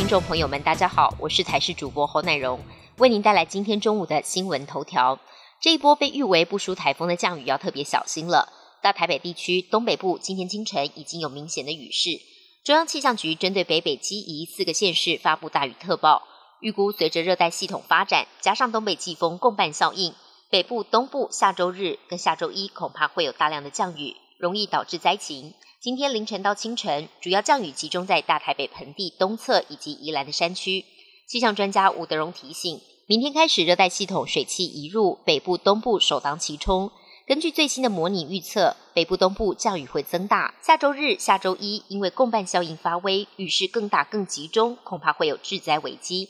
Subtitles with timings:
[0.00, 2.58] 听众朋友们，大家好，我是台视主播侯乃荣，
[2.96, 5.20] 为您带来今天中午的新闻头条。
[5.60, 8.50] 这一波被誉为不输台风的降雨要特别小心了。
[8.80, 12.18] 大台北地区东北部今天清晨已经有明显的雨势，
[12.64, 16.22] 中央气象局针对北北基宜四个县市发布大雨特报，
[16.60, 20.14] 预估随着热带系统发展，加上东北季风共伴效应，
[20.48, 25.52] 北部、东部下周日跟下周一恐怕会有大量的降雨，容易导致灾情。
[25.80, 30.84] 今天凌晨到清晨，主要降雨集中在大台北盆地东侧以及宜兰的山区。
[31.28, 36.90] 气象专家吴德荣提醒，明天开始热带系统水汽移入北部、东部，首当其冲。
[37.26, 40.54] 根据最新的模拟预测，北部、东部降雨会增大。
[40.60, 46.28] 下周日、下周一，因为共伴效应发威，雨势更大、更集中，恐怕会有致灾危机。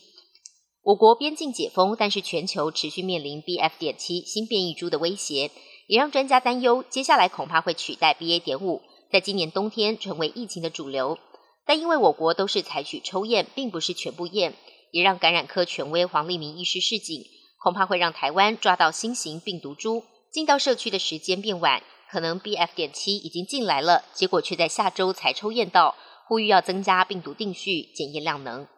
[0.83, 3.57] 我国边境解封，但是全球持续面临 B.
[3.57, 3.75] F.
[3.79, 5.51] 点七新变异株的威胁，
[5.91, 8.33] 也让专家担忧，接下来恐怕会取代 B.
[8.33, 8.39] A.
[8.39, 8.81] 点五。
[9.11, 11.19] 在今年冬天成为疫情的主流，
[11.67, 14.55] 但因为我国都是采取抽验，并不是全部验，
[14.93, 17.25] 也让感染科权威黄立明医师示警，
[17.59, 25.97] 恐怕会让台湾抓到新型病毒株，进到社区的时间变晚，可能 B F 点七已经进来了，结果却在下周才抽验到，
[26.29, 28.69] 呼吁要增加病毒定序检验量能。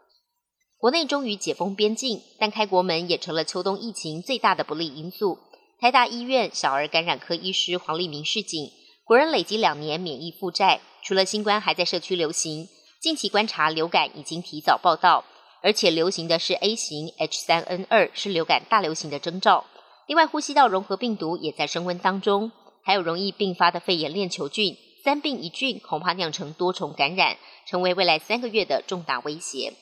[0.79, 5.39] 国内终于解封边境，但开国门也成了秋冬疫情最大的不利因素。
[5.83, 8.71] 台大医院小儿感染科医师黄立明示警。
[9.03, 12.69] 国人累积两年免疫负债，除了新冠还在社区流行，
[13.01, 15.25] 近期观察流感已经提早报道，
[15.61, 19.65] 而且流行的是 A 型 H3N2，是流感大流行的征兆。
[20.07, 22.53] 另外，呼吸道融合病毒也在升温当中，
[22.85, 29.73] 还有容易并发的肺炎链球菌，三病一菌恐怕酿成多重感染，成为未来三个月的重大威胁。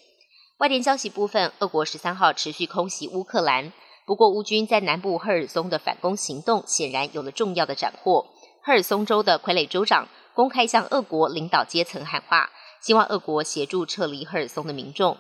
[0.60, 3.74] 外电消息部分，俄国十三号持续空袭乌克兰，
[4.10, 8.26] 不过乌军在南部赫尔松的反攻行动显然有了重要的斩获。
[8.60, 12.50] 赫尔松州的傀儡州长公开向俄国领导阶层喊话，
[12.82, 15.16] 希望俄国协助撤离赫尔松的民众。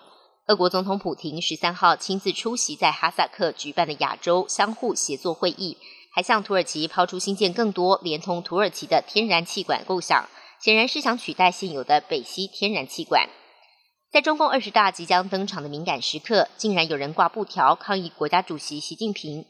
[0.48, 5.76] 俄国总统普京十三号亲自出席在哈萨克举办的亚洲相互协作会议，
[6.12, 10.28] 还向土耳其抛出新建更多连通土耳其的天然气管构想，
[10.60, 13.28] 显然是想取代现有的北溪天然气管。
[14.12, 19.44] 在中共二十大即将登场的敏感时刻，竟然有人挂布条抗议国家主席习近平。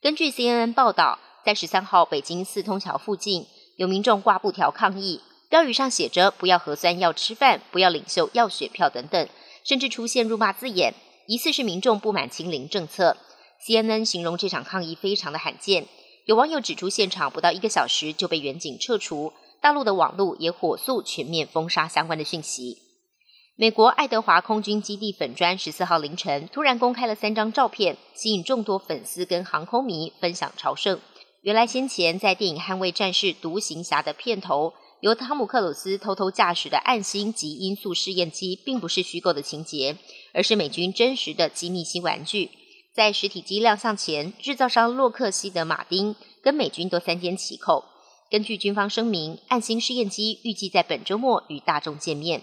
[0.00, 1.18] 根据 CNN 报道。
[1.44, 5.20] 在十三号北京四通桥附近，有民众挂布条抗议，
[5.50, 9.28] 标语上写着“不要核酸要吃饭，不要领袖要选票”等等，
[9.62, 10.94] 甚至出现辱骂字眼，
[11.26, 13.18] 疑似是民众不满清零政策。
[13.62, 15.86] CNN 形容这场抗议非常的罕见，
[16.24, 22.78] 有网友指出，现场不到一个小时就被远警撤除，大陆的网路也火速全面封杀相关的讯息。
[23.56, 30.98] 美国爱德华空军基地粉砖十四号凌晨突然公开了三张照片，吸引众多粉丝跟航空迷分享朝圣。
[31.40, 39.96] 原来先前在电影《捍卫战士：独行侠》的片头，由汤姆克鲁斯偷偷驾驶的暗星及音速试验机，并不是虚构的情节，
[40.32, 42.50] 而是美军真实的机密新玩具。
[42.92, 47.84] 在实体机亮相前，制造商洛克希德马丁跟美军都三缄其口。
[48.28, 52.42] 根据军方声明，暗星试验机预计在本周末与大众见面。